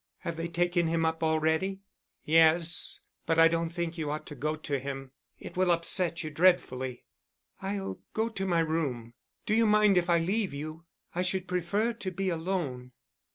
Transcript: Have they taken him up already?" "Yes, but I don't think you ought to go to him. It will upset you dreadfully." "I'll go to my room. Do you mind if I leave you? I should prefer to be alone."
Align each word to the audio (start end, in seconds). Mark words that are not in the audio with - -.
Have 0.21 0.35
they 0.35 0.47
taken 0.47 0.87
him 0.87 1.05
up 1.05 1.21
already?" 1.23 1.81
"Yes, 2.25 3.01
but 3.27 3.37
I 3.37 3.47
don't 3.47 3.69
think 3.69 3.99
you 3.99 4.09
ought 4.09 4.25
to 4.25 4.33
go 4.33 4.55
to 4.55 4.79
him. 4.79 5.11
It 5.37 5.55
will 5.55 5.69
upset 5.69 6.23
you 6.23 6.31
dreadfully." 6.31 7.03
"I'll 7.61 7.99
go 8.15 8.27
to 8.27 8.47
my 8.47 8.61
room. 8.61 9.13
Do 9.45 9.53
you 9.53 9.67
mind 9.67 9.97
if 9.97 10.09
I 10.09 10.17
leave 10.17 10.55
you? 10.55 10.85
I 11.13 11.21
should 11.21 11.47
prefer 11.47 11.93
to 11.93 12.09
be 12.09 12.29
alone." 12.31 12.93